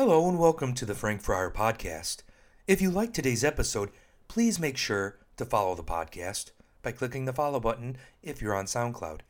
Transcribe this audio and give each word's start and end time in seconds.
Hello 0.00 0.26
and 0.30 0.38
welcome 0.38 0.72
to 0.76 0.86
the 0.86 0.94
Frank 0.94 1.20
Friar 1.20 1.50
Podcast. 1.50 2.22
If 2.66 2.80
you 2.80 2.90
like 2.90 3.12
today's 3.12 3.44
episode, 3.44 3.90
please 4.28 4.58
make 4.58 4.78
sure 4.78 5.18
to 5.36 5.44
follow 5.44 5.74
the 5.74 5.84
podcast 5.84 6.52
by 6.80 6.92
clicking 6.92 7.26
the 7.26 7.34
follow 7.34 7.60
button 7.60 7.98
if 8.22 8.40
you're 8.40 8.54
on 8.54 8.64
SoundCloud. 8.64 9.20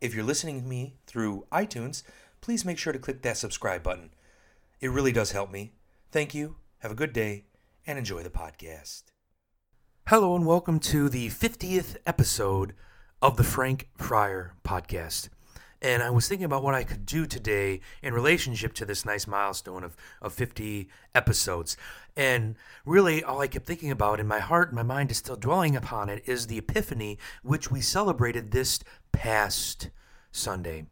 If 0.00 0.16
you're 0.16 0.24
listening 0.24 0.62
to 0.62 0.66
me 0.66 0.96
through 1.06 1.46
iTunes, 1.52 2.02
please 2.40 2.64
make 2.64 2.76
sure 2.76 2.92
to 2.92 2.98
click 2.98 3.22
that 3.22 3.36
subscribe 3.36 3.84
button. 3.84 4.10
It 4.80 4.90
really 4.90 5.12
does 5.12 5.30
help 5.30 5.52
me. 5.52 5.74
Thank 6.10 6.34
you, 6.34 6.56
have 6.78 6.90
a 6.90 6.96
good 6.96 7.12
day, 7.12 7.44
and 7.86 7.96
enjoy 7.96 8.24
the 8.24 8.28
podcast. 8.28 9.04
Hello 10.08 10.34
and 10.34 10.44
welcome 10.44 10.80
to 10.80 11.08
the 11.08 11.28
50th 11.28 11.98
episode 12.04 12.74
of 13.22 13.36
the 13.36 13.44
Frank 13.44 13.90
Friar 13.96 14.54
Podcast. 14.64 15.28
And 15.86 16.02
I 16.02 16.10
was 16.10 16.26
thinking 16.26 16.46
about 16.46 16.64
what 16.64 16.74
I 16.74 16.82
could 16.82 17.06
do 17.06 17.26
today 17.26 17.78
in 18.02 18.12
relationship 18.12 18.74
to 18.74 18.84
this 18.84 19.04
nice 19.04 19.28
milestone 19.28 19.84
of, 19.84 19.96
of 20.20 20.32
50 20.32 20.88
episodes. 21.14 21.76
And 22.16 22.56
really, 22.84 23.22
all 23.22 23.40
I 23.40 23.46
kept 23.46 23.66
thinking 23.66 23.92
about 23.92 24.18
in 24.18 24.26
my 24.26 24.40
heart, 24.40 24.74
my 24.74 24.82
mind 24.82 25.12
is 25.12 25.18
still 25.18 25.36
dwelling 25.36 25.76
upon 25.76 26.08
it, 26.08 26.24
is 26.26 26.48
the 26.48 26.58
Epiphany, 26.58 27.20
which 27.44 27.70
we 27.70 27.80
celebrated 27.80 28.50
this 28.50 28.80
past 29.12 29.90
Sunday. 30.32 30.86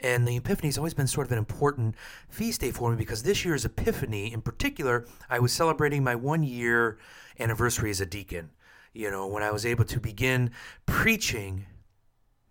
And 0.00 0.26
the 0.26 0.38
Epiphany 0.38 0.68
has 0.68 0.78
always 0.78 0.94
been 0.94 1.06
sort 1.06 1.26
of 1.26 1.32
an 1.32 1.38
important 1.38 1.94
feast 2.30 2.62
day 2.62 2.70
for 2.70 2.90
me 2.90 2.96
because 2.96 3.24
this 3.24 3.44
year's 3.44 3.66
Epiphany, 3.66 4.32
in 4.32 4.40
particular, 4.40 5.06
I 5.28 5.38
was 5.38 5.52
celebrating 5.52 6.02
my 6.02 6.14
one 6.14 6.44
year 6.44 6.96
anniversary 7.38 7.90
as 7.90 8.00
a 8.00 8.06
deacon. 8.06 8.52
You 8.94 9.10
know, 9.10 9.26
when 9.26 9.42
I 9.42 9.50
was 9.50 9.66
able 9.66 9.84
to 9.84 10.00
begin 10.00 10.50
preaching 10.86 11.66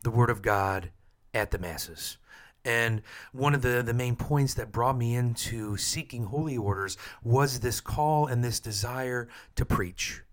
the 0.04 0.12
Word 0.12 0.30
of 0.30 0.44
God 0.44 0.92
at 1.34 1.52
the 1.52 1.60
masses. 1.60 2.18
And 2.66 3.02
one 3.32 3.56
of 3.56 3.62
the, 3.62 3.82
the 3.82 3.94
main 3.94 4.16
points 4.16 4.54
that 4.56 4.72
brought 4.72 4.98
me 4.98 5.16
into 5.16 5.78
seeking 5.78 6.26
holy 6.26 6.58
orders 6.58 6.98
was 7.24 7.60
this 7.60 7.80
call 7.80 8.28
and 8.28 8.44
this 8.44 8.60
desire 8.60 9.30
to 9.56 9.66
preach. 9.66 10.24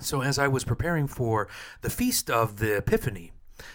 So, 0.00 0.22
as 0.22 0.38
I 0.38 0.48
was 0.48 0.64
preparing 0.64 1.06
for 1.06 1.48
the 1.82 1.90
feast 1.90 2.30
of 2.30 2.58
the 2.58 2.76
Epiphany, 2.76 3.32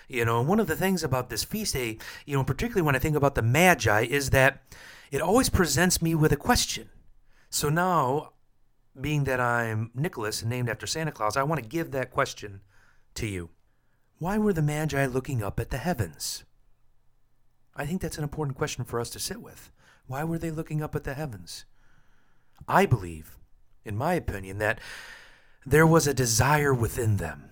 you 0.08 0.26
know, 0.26 0.42
one 0.42 0.60
of 0.60 0.68
the 0.68 0.76
things 0.76 1.04
about 1.04 1.30
this 1.30 1.44
feast 1.44 1.74
day, 1.74 1.98
you 2.26 2.36
know, 2.36 2.44
particularly 2.44 2.86
when 2.86 2.96
I 2.96 3.00
think 3.00 3.16
about 3.16 3.36
the 3.36 3.42
Magi, 3.42 4.06
is 4.06 4.32
that 4.32 4.64
it 5.12 5.22
always 5.22 5.50
presents 5.50 6.02
me 6.02 6.16
with 6.16 6.32
a 6.32 6.38
question. 6.38 6.90
So 7.50 7.70
now, 7.70 8.32
being 9.00 9.26
that 9.26 9.40
I'm 9.40 9.92
Nicholas 9.94 10.42
and 10.42 10.50
named 10.50 10.70
after 10.70 10.88
Santa 10.88 11.12
Claus, 11.12 11.38
I 11.38 11.44
want 11.44 11.62
to 11.62 11.70
give 11.70 11.92
that 11.92 12.12
question 12.12 12.62
to 13.16 13.28
you. 13.28 13.50
Why 14.18 14.38
were 14.38 14.54
the 14.54 14.62
Magi 14.62 15.06
looking 15.08 15.44
up 15.44 15.60
at 15.60 15.72
the 15.72 15.78
heavens? 15.78 16.46
I 17.76 17.86
think 17.86 18.02
that's 18.02 18.18
an 18.18 18.24
important 18.24 18.58
question 18.58 18.86
for 18.86 19.00
us 19.00 19.10
to 19.10 19.20
sit 19.20 19.42
with. 19.42 19.72
Why 20.08 20.24
were 20.24 20.38
they 20.38 20.52
looking 20.52 20.82
up 20.82 20.96
at 20.96 21.04
the 21.04 21.16
heavens? 21.16 21.66
I 22.68 22.86
believe, 22.86 23.38
in 23.84 23.98
my 23.98 24.14
opinion, 24.14 24.58
that 24.60 24.80
there 25.66 25.86
was 25.86 26.08
a 26.08 26.14
desire 26.14 26.74
within 26.74 27.18
them, 27.18 27.50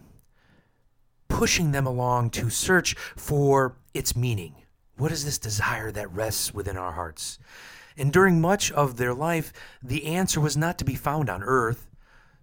pushing 1.27 1.71
them 1.71 1.85
along 1.85 2.29
to 2.31 2.49
search 2.49 2.95
for 3.17 3.75
its 3.93 4.15
meaning. 4.15 4.55
What 4.95 5.11
is 5.11 5.25
this 5.25 5.37
desire 5.37 5.91
that 5.91 6.13
rests 6.13 6.53
within 6.53 6.77
our 6.77 6.93
hearts? 6.93 7.39
And 7.97 8.13
during 8.13 8.39
much 8.39 8.71
of 8.71 8.95
their 8.95 9.13
life, 9.13 9.51
the 9.81 10.05
answer 10.05 10.39
was 10.39 10.55
not 10.55 10.77
to 10.77 10.85
be 10.85 10.95
found 10.95 11.29
on 11.29 11.43
earth, 11.43 11.89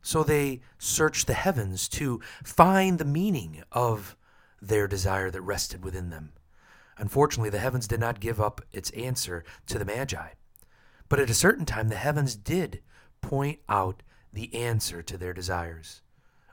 so 0.02 0.22
they 0.22 0.60
searched 0.78 1.26
the 1.26 1.34
heavens 1.34 1.88
to 1.88 2.20
find 2.42 2.98
the 2.98 3.04
meaning 3.04 3.62
of 3.72 4.16
their 4.60 4.86
desire 4.86 5.30
that 5.30 5.42
rested 5.42 5.84
within 5.84 6.10
them. 6.10 6.32
Unfortunately, 6.98 7.50
the 7.50 7.58
heavens 7.58 7.88
did 7.88 8.00
not 8.00 8.20
give 8.20 8.40
up 8.40 8.60
its 8.72 8.90
answer 8.90 9.42
to 9.66 9.78
the 9.78 9.84
Magi. 9.84 10.28
But 11.08 11.18
at 11.18 11.30
a 11.30 11.34
certain 11.34 11.64
time, 11.64 11.88
the 11.88 11.96
heavens 11.96 12.36
did 12.36 12.82
point 13.20 13.60
out 13.68 14.02
the 14.32 14.54
answer 14.54 15.02
to 15.02 15.16
their 15.16 15.32
desires. 15.32 16.02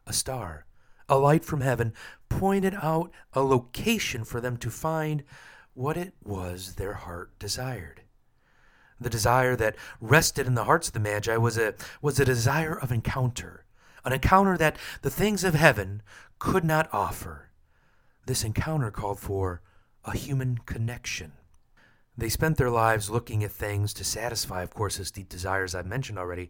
A 0.06 0.14
star, 0.14 0.66
a 1.10 1.18
light 1.18 1.44
from 1.44 1.62
heaven, 1.62 1.94
pointed 2.30 2.76
out 2.82 3.12
a 3.34 3.42
location 3.42 4.24
for 4.24 4.42
them 4.42 4.58
to 4.58 4.70
find 4.70 5.24
what 5.74 5.98
it 5.98 6.14
was 6.24 6.76
their 6.76 6.94
heart 6.94 7.38
desired. 7.40 8.02
The 9.00 9.10
desire 9.10 9.56
that 9.56 9.76
rested 10.02 10.48
in 10.48 10.56
the 10.56 10.64
hearts 10.64 10.88
of 10.88 10.94
the 10.94 11.00
Magi 11.00 11.38
was 11.38 11.58
a, 11.58 11.76
was 12.02 12.20
a 12.20 12.26
desire 12.26 12.78
of 12.78 12.92
encounter, 12.92 13.66
an 14.04 14.14
encounter 14.14 14.58
that 14.58 14.78
the 15.02 15.10
things 15.10 15.44
of 15.44 15.54
heaven 15.54 16.02
could 16.40 16.64
not 16.64 16.90
offer. 16.92 17.50
This 18.26 18.44
encounter 18.44 18.92
called 18.92 19.20
for 19.20 19.62
a 20.04 20.16
human 20.16 20.60
connection. 20.66 21.34
They 22.18 22.30
spent 22.30 22.58
their 22.58 22.72
lives 22.72 23.10
looking 23.10 23.44
at 23.44 23.52
things 23.52 23.94
to 23.94 24.04
satisfy, 24.04 24.64
of 24.64 24.74
course, 24.74 24.96
his 24.96 25.12
deep 25.12 25.30
desires 25.30 25.76
I've 25.76 25.86
mentioned 25.86 26.18
already, 26.18 26.50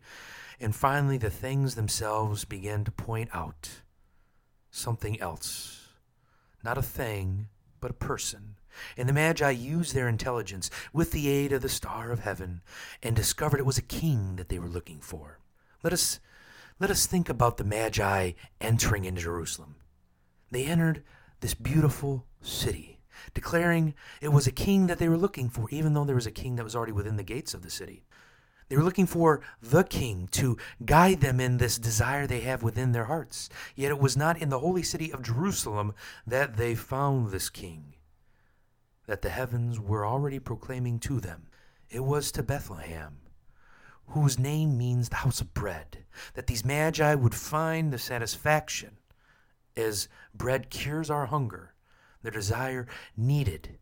and 0.60 0.74
finally 0.74 1.18
the 1.18 1.30
things 1.30 1.76
themselves 1.76 2.46
began 2.46 2.86
to 2.86 2.92
point 2.92 3.30
out 3.34 3.82
something 4.72 5.20
else. 5.20 5.90
Not 6.64 6.78
a 6.78 6.82
thing, 6.82 7.48
but 7.82 7.92
a 7.92 7.96
person 7.96 8.57
and 8.98 9.08
the 9.08 9.14
Magi 9.14 9.50
used 9.50 9.94
their 9.94 10.08
intelligence 10.08 10.70
with 10.94 11.12
the 11.12 11.28
aid 11.30 11.52
of 11.52 11.62
the 11.62 11.70
star 11.70 12.12
of 12.12 12.20
heaven 12.20 12.62
and 13.02 13.16
discovered 13.16 13.60
it 13.60 13.66
was 13.66 13.78
a 13.78 13.84
king 13.84 14.36
that 14.36 14.50
they 14.50 14.60
were 14.60 14.68
looking 14.68 15.00
for. 15.00 15.40
Let 15.84 15.94
us, 15.94 16.20
let 16.80 16.90
us 16.90 17.06
think 17.06 17.30
about 17.30 17.58
the 17.58 17.64
Magi 17.64 18.32
entering 18.60 19.06
into 19.06 19.22
Jerusalem. 19.22 19.76
They 20.52 20.66
entered 20.66 21.04
this 21.40 21.54
beautiful 21.54 22.26
city, 22.42 23.00
declaring 23.34 23.94
it 24.22 24.30
was 24.30 24.48
a 24.48 24.52
king 24.52 24.88
that 24.88 24.98
they 24.98 25.10
were 25.10 25.18
looking 25.18 25.50
for, 25.50 25.68
even 25.70 25.94
though 25.94 26.06
there 26.06 26.16
was 26.16 26.28
a 26.28 26.32
king 26.32 26.56
that 26.56 26.64
was 26.64 26.76
already 26.76 26.92
within 26.92 27.18
the 27.18 27.24
gates 27.24 27.54
of 27.54 27.62
the 27.62 27.70
city. 27.70 28.04
They 28.70 28.76
were 28.76 28.84
looking 28.84 29.06
for 29.06 29.42
the 29.62 29.84
king 29.84 30.28
to 30.34 30.58
guide 30.84 31.22
them 31.22 31.40
in 31.40 31.58
this 31.58 31.78
desire 31.78 32.28
they 32.28 32.42
have 32.42 32.64
within 32.64 32.92
their 32.92 33.06
hearts. 33.06 33.50
Yet 33.76 33.92
it 33.92 34.00
was 34.00 34.18
not 34.18 34.42
in 34.42 34.50
the 34.50 34.60
holy 34.60 34.84
city 34.84 35.12
of 35.12 35.22
Jerusalem 35.22 35.94
that 36.26 36.58
they 36.58 36.76
found 36.76 37.32
this 37.32 37.50
king 37.50 37.94
that 39.08 39.22
the 39.22 39.30
heavens 39.30 39.80
were 39.80 40.06
already 40.06 40.40
proclaiming 40.40 41.00
to 41.00 41.20
them. 41.20 41.48
It 41.90 42.04
was 42.04 42.32
to 42.34 42.44
Bethlehem, 42.44 43.18
whose 44.08 44.38
name 44.38 44.78
means 44.78 45.10
the 45.10 45.18
house 45.18 45.42
of 45.42 45.54
bread, 45.54 46.06
that 46.34 46.48
these 46.48 46.66
magi 46.66 47.16
would 47.16 47.34
find 47.34 47.92
the 47.92 47.98
satisfaction 47.98 48.98
as 49.76 50.10
bread 50.34 50.70
cures 50.70 51.10
our 51.10 51.28
hunger, 51.28 51.74
their 52.22 52.32
desire 52.32 52.88
needed. 53.16 53.80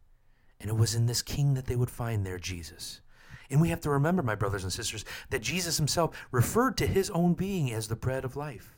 And 0.59 0.69
it 0.69 0.77
was 0.77 0.95
in 0.95 1.05
this 1.05 1.21
king 1.21 1.53
that 1.55 1.65
they 1.65 1.75
would 1.75 1.89
find 1.89 2.25
their 2.25 2.37
Jesus. 2.37 3.01
And 3.49 3.61
we 3.61 3.69
have 3.69 3.81
to 3.81 3.89
remember, 3.89 4.23
my 4.23 4.35
brothers 4.35 4.63
and 4.63 4.73
sisters, 4.73 5.05
that 5.29 5.41
Jesus 5.41 5.77
himself 5.77 6.27
referred 6.31 6.77
to 6.77 6.87
his 6.87 7.09
own 7.11 7.33
being 7.33 7.71
as 7.71 7.87
the 7.87 7.95
bread 7.95 8.25
of 8.25 8.35
life, 8.35 8.77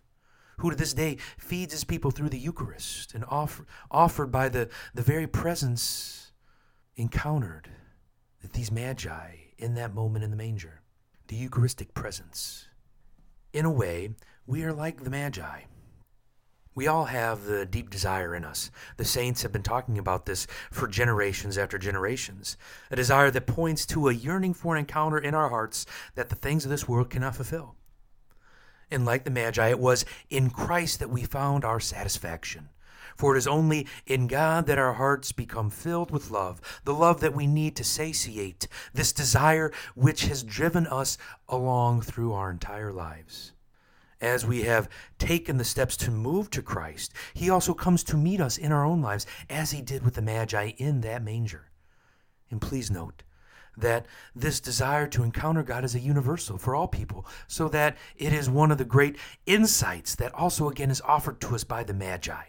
who 0.58 0.70
to 0.70 0.76
this 0.76 0.94
day 0.94 1.18
feeds 1.38 1.74
his 1.74 1.84
people 1.84 2.12
through 2.12 2.30
the 2.30 2.40
Eucharist 2.40 3.14
and 3.14 3.24
offer, 3.30 3.66
offered 3.90 4.32
by 4.32 4.50
the, 4.50 4.70
the 4.94 5.02
very 5.02 5.28
presence 5.28 6.27
encountered 6.98 7.70
that 8.42 8.54
these 8.54 8.72
magi 8.72 9.36
in 9.58 9.76
that 9.76 9.94
moment 9.94 10.24
in 10.24 10.32
the 10.32 10.38
manger, 10.38 10.82
the 11.28 11.36
Eucharistic 11.36 11.94
presence. 11.94 12.68
In 13.54 13.66
a 13.66 13.72
way, 13.72 14.10
we 14.46 14.64
are 14.64 14.74
like 14.74 15.04
the 15.04 15.10
magi. 15.10 15.62
We 16.74 16.88
all 16.88 17.06
have 17.06 17.46
the 17.46 17.66
deep 17.66 17.90
desire 17.90 18.36
in 18.36 18.44
us. 18.44 18.70
The 18.98 19.06
saints 19.06 19.42
have 19.42 19.52
been 19.52 19.64
talking 19.64 19.98
about 19.98 20.26
this 20.26 20.46
for 20.72 20.88
generations 20.88 21.58
after 21.58 21.78
generations. 21.78 22.56
A 22.92 22.96
desire 22.96 23.32
that 23.32 23.48
points 23.48 23.86
to 23.88 24.10
a 24.10 24.14
yearning 24.14 24.54
for 24.54 24.76
an 24.76 24.80
encounter 24.80 25.18
in 25.18 25.34
our 25.34 25.50
hearts 25.50 25.86
that 26.16 26.30
the 26.30 26.36
things 26.36 26.66
of 26.66 26.72
this 26.72 26.88
world 26.88 27.10
cannot 27.10 27.36
fulfill. 27.36 27.76
And 28.92 29.06
like 29.06 29.24
the 29.24 29.32
Magi, 29.32 29.70
it 29.70 29.80
was 29.80 30.06
in 30.30 30.50
Christ 30.50 31.00
that 31.00 31.10
we 31.10 31.24
found 31.24 31.66
our 31.66 31.80
satisfaction. 31.80 32.70
For 33.18 33.36
it 33.36 33.40
is 33.40 33.48
only 33.48 33.88
in 34.06 34.28
God 34.28 34.68
that 34.68 34.78
our 34.78 34.94
hearts 34.94 35.32
become 35.32 35.72
filled 35.72 36.12
with 36.12 36.30
love, 36.30 36.62
the 36.84 36.94
love 36.94 37.20
that 37.22 37.34
we 37.34 37.48
need 37.48 37.76
to 37.78 37.84
satiate 37.84 38.68
this 38.94 39.12
desire 39.12 39.72
which 39.96 40.26
has 40.26 40.44
driven 40.44 40.86
us 40.86 41.18
along 41.50 42.02
through 42.02 42.34
our 42.34 42.52
entire 42.52 42.94
lives. 42.94 43.54
As 44.22 44.46
we 44.46 44.64
have 44.64 44.88
taken 45.18 45.58
the 45.58 45.64
steps 45.64 45.98
to 45.98 46.12
move 46.12 46.52
to 46.52 46.62
Christ, 46.62 47.12
He 47.34 47.50
also 47.50 47.74
comes 47.74 48.04
to 48.06 48.18
meet 48.18 48.40
us 48.40 48.58
in 48.58 48.72
our 48.72 48.86
own 48.86 49.02
lives, 49.02 49.26
as 49.50 49.72
He 49.72 49.82
did 49.82 50.04
with 50.04 50.14
the 50.14 50.22
Magi 50.22 50.74
in 50.78 51.02
that 51.02 51.24
manger. 51.24 51.72
And 52.52 52.62
please 52.62 52.92
note, 52.92 53.24
that 53.76 54.06
this 54.36 54.60
desire 54.60 55.08
to 55.08 55.24
encounter 55.24 55.62
God 55.62 55.84
is 55.84 55.94
a 55.94 56.00
universal 56.00 56.58
for 56.58 56.76
all 56.76 56.88
people, 56.88 57.26
so 57.48 57.68
that 57.70 57.98
it 58.16 58.34
is 58.34 58.50
one 58.50 58.72
of 58.72 58.78
the 58.78 58.86
great 58.86 59.18
insights 59.46 60.16
that 60.16 60.34
also 60.34 60.70
again 60.70 60.90
is 60.90 61.02
offered 61.02 61.40
to 61.42 61.56
us 61.56 61.64
by 61.64 61.84
the 61.84 61.94
Magi. 61.94 62.44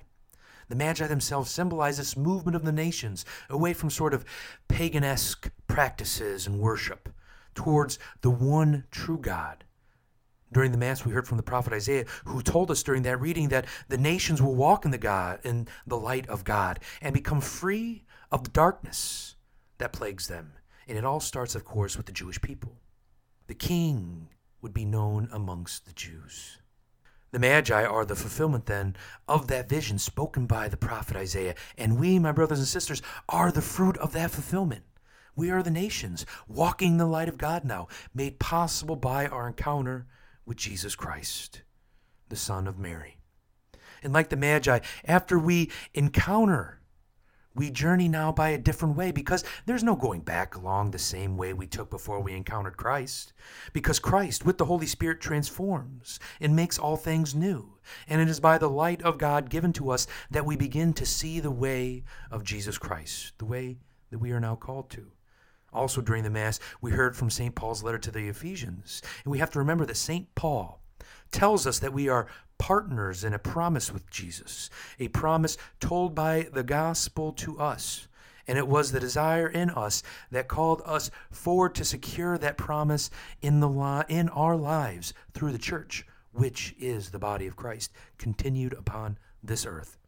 The 0.68 0.76
Magi 0.76 1.06
themselves 1.06 1.50
symbolize 1.50 1.96
this 1.96 2.16
movement 2.16 2.56
of 2.56 2.64
the 2.64 2.72
nations 2.72 3.24
away 3.48 3.72
from 3.72 3.90
sort 3.90 4.14
of 4.14 4.24
paganisque 4.68 5.50
practices 5.66 6.46
and 6.46 6.60
worship 6.60 7.08
towards 7.54 7.98
the 8.20 8.30
one 8.30 8.84
true 8.90 9.18
God. 9.18 9.64
During 10.52 10.72
the 10.72 10.78
Mass, 10.78 11.04
we 11.04 11.12
heard 11.12 11.28
from 11.28 11.36
the 11.36 11.42
prophet 11.42 11.72
Isaiah, 11.72 12.06
who 12.24 12.42
told 12.42 12.70
us 12.70 12.82
during 12.82 13.02
that 13.02 13.20
reading 13.20 13.48
that 13.48 13.66
the 13.88 13.98
nations 13.98 14.40
will 14.40 14.54
walk 14.54 14.84
in 14.84 14.90
the 14.90 14.98
God 14.98 15.40
in 15.44 15.68
the 15.86 15.98
light 15.98 16.26
of 16.28 16.44
God 16.44 16.80
and 17.02 17.12
become 17.12 17.40
free 17.40 18.04
of 18.30 18.44
the 18.44 18.50
darkness 18.50 19.36
that 19.78 19.92
plagues 19.92 20.28
them. 20.28 20.52
And 20.86 20.96
it 20.96 21.04
all 21.04 21.20
starts, 21.20 21.54
of 21.54 21.64
course, 21.66 21.96
with 21.96 22.06
the 22.06 22.12
Jewish 22.12 22.40
people. 22.40 22.72
the 23.48 23.54
king 23.54 24.28
would 24.60 24.74
be 24.74 24.84
known 24.84 25.28
amongst 25.32 25.86
the 25.86 25.92
Jews. 25.92 26.58
The 27.30 27.38
Magi 27.38 27.84
are 27.84 28.06
the 28.06 28.16
fulfillment 28.16 28.66
then 28.66 28.96
of 29.26 29.48
that 29.48 29.68
vision 29.68 29.98
spoken 29.98 30.46
by 30.46 30.68
the 30.68 30.78
prophet 30.78 31.16
Isaiah. 31.16 31.54
And 31.76 31.98
we, 31.98 32.18
my 32.18 32.32
brothers 32.32 32.58
and 32.58 32.68
sisters, 32.68 33.02
are 33.28 33.52
the 33.52 33.60
fruit 33.60 33.98
of 33.98 34.12
that 34.12 34.30
fulfillment. 34.30 34.84
We 35.36 35.50
are 35.50 35.62
the 35.62 35.70
nations 35.70 36.24
walking 36.48 36.96
the 36.96 37.06
light 37.06 37.28
of 37.28 37.38
God 37.38 37.64
now, 37.64 37.88
made 38.14 38.38
possible 38.38 38.96
by 38.96 39.26
our 39.26 39.46
encounter 39.46 40.06
with 40.46 40.56
Jesus 40.56 40.96
Christ, 40.96 41.62
the 42.28 42.36
Son 42.36 42.66
of 42.66 42.78
Mary. 42.78 43.18
And 44.02 44.12
like 44.12 44.30
the 44.30 44.36
Magi, 44.36 44.80
after 45.04 45.38
we 45.38 45.70
encounter 45.92 46.80
we 47.58 47.70
journey 47.70 48.08
now 48.08 48.30
by 48.30 48.50
a 48.50 48.58
different 48.58 48.96
way 48.96 49.10
because 49.10 49.42
there's 49.66 49.82
no 49.82 49.96
going 49.96 50.20
back 50.20 50.54
along 50.54 50.90
the 50.90 50.98
same 50.98 51.36
way 51.36 51.52
we 51.52 51.66
took 51.66 51.90
before 51.90 52.20
we 52.20 52.32
encountered 52.32 52.76
Christ. 52.76 53.32
Because 53.72 53.98
Christ, 53.98 54.46
with 54.46 54.58
the 54.58 54.64
Holy 54.64 54.86
Spirit, 54.86 55.20
transforms 55.20 56.20
and 56.40 56.54
makes 56.54 56.78
all 56.78 56.96
things 56.96 57.34
new. 57.34 57.74
And 58.06 58.20
it 58.20 58.28
is 58.28 58.38
by 58.38 58.58
the 58.58 58.70
light 58.70 59.02
of 59.02 59.18
God 59.18 59.50
given 59.50 59.72
to 59.74 59.90
us 59.90 60.06
that 60.30 60.46
we 60.46 60.54
begin 60.54 60.92
to 60.94 61.04
see 61.04 61.40
the 61.40 61.50
way 61.50 62.04
of 62.30 62.44
Jesus 62.44 62.78
Christ, 62.78 63.32
the 63.38 63.44
way 63.44 63.78
that 64.10 64.18
we 64.18 64.30
are 64.30 64.40
now 64.40 64.54
called 64.54 64.88
to. 64.90 65.08
Also, 65.72 66.00
during 66.00 66.22
the 66.22 66.30
Mass, 66.30 66.60
we 66.80 66.92
heard 66.92 67.16
from 67.16 67.28
St. 67.28 67.54
Paul's 67.54 67.82
letter 67.82 67.98
to 67.98 68.10
the 68.12 68.28
Ephesians. 68.28 69.02
And 69.24 69.32
we 69.32 69.38
have 69.38 69.50
to 69.50 69.58
remember 69.58 69.84
that 69.84 69.96
St. 69.96 70.32
Paul 70.36 70.80
tells 71.30 71.66
us 71.66 71.78
that 71.78 71.92
we 71.92 72.08
are 72.08 72.26
partners 72.58 73.24
in 73.24 73.32
a 73.32 73.38
promise 73.38 73.92
with 73.92 74.10
Jesus, 74.10 74.68
a 74.98 75.08
promise 75.08 75.56
told 75.80 76.14
by 76.14 76.48
the 76.52 76.64
gospel 76.64 77.32
to 77.32 77.58
us. 77.58 78.08
And 78.46 78.56
it 78.56 78.66
was 78.66 78.92
the 78.92 79.00
desire 79.00 79.46
in 79.46 79.70
us 79.70 80.02
that 80.30 80.48
called 80.48 80.82
us 80.84 81.10
forward 81.30 81.74
to 81.76 81.84
secure 81.84 82.38
that 82.38 82.56
promise 82.56 83.10
in, 83.42 83.60
the 83.60 83.68
li- 83.68 84.04
in 84.08 84.28
our 84.30 84.56
lives 84.56 85.12
through 85.34 85.52
the 85.52 85.58
church, 85.58 86.06
which 86.32 86.74
is 86.78 87.10
the 87.10 87.18
body 87.18 87.46
of 87.46 87.56
Christ, 87.56 87.92
continued 88.16 88.72
upon 88.72 89.18
this 89.42 89.66
earth. 89.66 89.98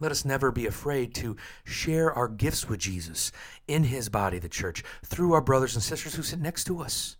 Let 0.00 0.10
us 0.10 0.24
never 0.24 0.50
be 0.50 0.66
afraid 0.66 1.14
to 1.16 1.36
share 1.64 2.12
our 2.12 2.26
gifts 2.26 2.68
with 2.68 2.80
Jesus 2.80 3.30
in 3.68 3.84
his 3.84 4.08
body, 4.08 4.40
the 4.40 4.48
church, 4.48 4.82
through 5.04 5.32
our 5.32 5.40
brothers 5.40 5.76
and 5.76 5.82
sisters 5.82 6.16
who 6.16 6.22
sit 6.22 6.40
next 6.40 6.64
to 6.64 6.80
us 6.80 7.16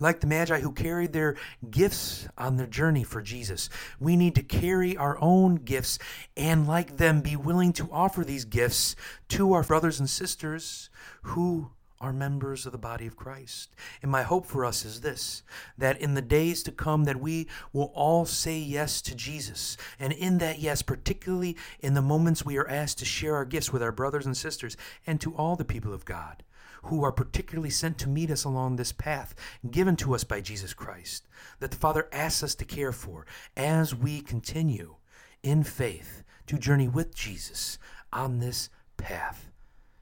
like 0.00 0.20
the 0.20 0.26
Magi 0.26 0.60
who 0.60 0.72
carried 0.72 1.12
their 1.12 1.36
gifts 1.70 2.28
on 2.36 2.56
their 2.56 2.66
journey 2.66 3.04
for 3.04 3.22
Jesus. 3.22 3.68
We 3.98 4.16
need 4.16 4.34
to 4.36 4.42
carry 4.42 4.96
our 4.96 5.18
own 5.20 5.56
gifts 5.56 5.98
and, 6.36 6.66
like 6.66 6.96
them, 6.96 7.20
be 7.20 7.36
willing 7.36 7.72
to 7.74 7.88
offer 7.90 8.24
these 8.24 8.44
gifts 8.44 8.96
to 9.28 9.52
our 9.52 9.62
brothers 9.62 9.98
and 10.00 10.08
sisters 10.08 10.90
who 11.22 11.70
are 12.00 12.12
members 12.12 12.64
of 12.64 12.72
the 12.72 12.78
body 12.78 13.06
of 13.06 13.16
Christ. 13.16 13.74
And 14.02 14.10
my 14.10 14.22
hope 14.22 14.46
for 14.46 14.64
us 14.64 14.84
is 14.84 15.00
this 15.00 15.42
that 15.76 16.00
in 16.00 16.14
the 16.14 16.22
days 16.22 16.62
to 16.62 16.72
come 16.72 17.04
that 17.04 17.20
we 17.20 17.48
will 17.72 17.90
all 17.94 18.24
say 18.24 18.58
yes 18.58 19.02
to 19.02 19.14
Jesus. 19.14 19.76
And 19.98 20.12
in 20.12 20.38
that 20.38 20.60
yes, 20.60 20.82
particularly 20.82 21.56
in 21.80 21.94
the 21.94 22.02
moments 22.02 22.44
we 22.44 22.56
are 22.56 22.68
asked 22.68 22.98
to 22.98 23.04
share 23.04 23.34
our 23.34 23.44
gifts 23.44 23.72
with 23.72 23.82
our 23.82 23.92
brothers 23.92 24.26
and 24.26 24.36
sisters 24.36 24.76
and 25.06 25.20
to 25.20 25.34
all 25.34 25.56
the 25.56 25.64
people 25.64 25.92
of 25.92 26.04
God, 26.04 26.44
who 26.84 27.02
are 27.02 27.12
particularly 27.12 27.70
sent 27.70 27.98
to 27.98 28.08
meet 28.08 28.30
us 28.30 28.44
along 28.44 28.76
this 28.76 28.92
path 28.92 29.34
given 29.70 29.96
to 29.96 30.14
us 30.14 30.24
by 30.24 30.40
Jesus 30.40 30.74
Christ, 30.74 31.26
that 31.60 31.70
the 31.70 31.76
Father 31.76 32.08
asks 32.12 32.42
us 32.42 32.54
to 32.56 32.64
care 32.64 32.92
for 32.92 33.26
as 33.56 33.94
we 33.94 34.20
continue 34.20 34.96
in 35.42 35.62
faith 35.62 36.22
to 36.46 36.58
journey 36.58 36.88
with 36.88 37.14
Jesus 37.14 37.78
on 38.12 38.38
this 38.38 38.70
path. 38.96 39.50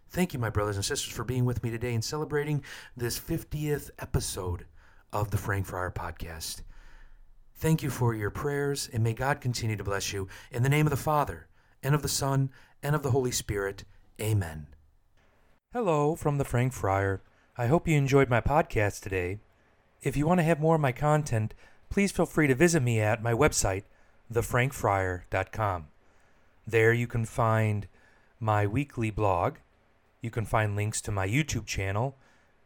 Thank 0.09 0.33
you, 0.33 0.39
my 0.39 0.51
brothers 0.51 0.77
and 0.77 0.85
sisters, 0.85 1.13
for 1.13 1.25
being 1.25 1.45
with 1.45 1.63
me 1.63 1.71
today 1.71 1.93
and 1.93 2.05
celebrating 2.05 2.63
this 2.97 3.19
50th 3.19 3.91
episode 3.99 4.67
of 5.13 5.31
the 5.31 5.37
Frank 5.37 5.67
Friar 5.67 5.91
Podcast. 5.91 6.63
Thank 7.57 7.83
you 7.83 7.91
for 7.91 8.15
your 8.15 8.31
prayers, 8.31 8.89
and 8.93 9.03
may 9.03 9.15
God 9.15 9.41
continue 9.41 9.77
to 9.77 9.85
bless 9.85 10.13
you. 10.13 10.29
In 10.51 10.63
the 10.63 10.69
name 10.69 10.87
of 10.87 10.91
the 10.91 10.97
Father, 10.97 11.49
and 11.83 11.95
of 11.95 12.03
the 12.03 12.09
Son, 12.09 12.51
and 12.83 12.95
of 12.95 13.03
the 13.03 13.11
Holy 13.11 13.31
Spirit. 13.31 13.85
Amen. 14.21 14.67
Hello 15.73 16.15
from 16.15 16.39
the 16.39 16.45
Frank 16.45 16.73
Friar. 16.73 17.21
I 17.59 17.67
hope 17.67 17.87
you 17.87 17.97
enjoyed 17.99 18.31
my 18.31 18.41
podcast 18.41 19.01
today. 19.01 19.41
If 20.01 20.17
you 20.17 20.27
want 20.27 20.39
to 20.39 20.45
have 20.45 20.61
more 20.61 20.77
of 20.77 20.81
my 20.81 20.93
content, 20.93 21.55
please 21.91 22.13
feel 22.13 22.25
free 22.25 22.47
to 22.47 22.55
visit 22.55 22.83
me 22.83 23.01
at 23.01 23.23
my 23.23 23.33
website, 23.33 23.83
thefrankfriar.com. 24.33 25.89
There 26.67 26.93
you 26.93 27.07
can 27.07 27.25
find 27.25 27.89
my 28.41 28.67
weekly 28.67 29.11
blog, 29.11 29.57
you 30.23 30.31
can 30.31 30.47
find 30.47 30.77
links 30.77 31.01
to 31.03 31.11
my 31.11 31.29
YouTube 31.29 31.67
channel, 31.67 32.17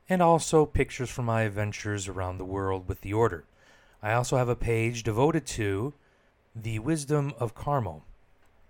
and 0.08 0.23
also 0.23 0.67
pictures 0.67 1.11
from 1.11 1.25
my 1.25 1.43
adventures 1.43 2.06
around 2.06 2.38
the 2.38 2.44
world 2.44 2.87
with 2.87 3.00
the 3.00 3.14
Order. 3.14 3.44
I 4.03 4.12
also 4.12 4.37
have 4.37 4.49
a 4.49 4.55
page 4.55 5.03
devoted 5.03 5.46
to 5.46 5.94
the 6.55 6.79
wisdom 6.79 7.32
of 7.38 7.55
Carmel. 7.55 8.05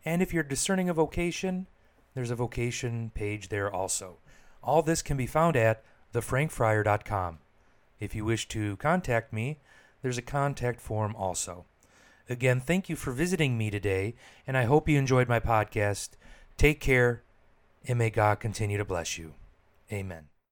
And 0.05 0.23
if 0.23 0.33
you're 0.33 0.45
discerning 0.45 0.89
a 0.89 0.95
vocation, 0.95 1.67
there's 2.15 2.31
a 2.31 2.37
vocation 2.37 3.11
page 3.15 3.49
there 3.49 3.73
also. 3.73 4.19
All 4.63 4.83
this 4.83 5.03
can 5.03 5.17
be 5.17 5.27
found 5.27 5.57
at 5.57 5.83
thefrankfriar.com. 6.13 7.39
If 7.99 8.15
you 8.15 8.25
wish 8.25 8.49
to 8.49 8.77
contact 8.77 9.33
me, 9.33 9.59
there's 10.03 10.19
a 10.19 10.23
contact 10.23 10.81
form 10.81 11.15
also. 11.17 11.67
Again, 12.29 12.61
thank 12.61 12.89
you 12.89 12.97
for 12.97 13.13
visiting 13.13 13.59
me 13.59 13.71
today, 13.71 14.15
and 14.47 14.57
I 14.57 14.65
hope 14.65 14.89
you 14.89 14.99
enjoyed 14.99 15.29
my 15.29 15.41
podcast. 15.41 16.11
Take 16.57 16.81
care, 16.81 17.23
and 17.87 17.99
may 17.99 18.11
God 18.11 18.41
continue 18.41 18.79
to 18.79 18.85
bless 18.85 19.19
you. 19.19 19.35
Amen. 19.93 20.40